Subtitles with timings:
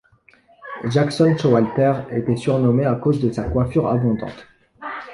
[0.89, 4.47] Jackson Showalter était surnommé à cause de sa coiffure abondante.